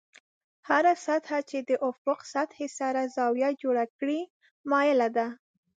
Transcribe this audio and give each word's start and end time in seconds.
هره 0.69 0.93
سطحه 1.05 1.39
چې 1.49 1.57
د 1.69 1.71
افق 1.89 2.19
سطحې 2.33 2.67
سره 2.79 3.01
زاویه 3.15 3.49
جوړه 3.61 3.85
کړي 3.97 4.19
مایله 4.69 5.07
ده. 5.17 5.27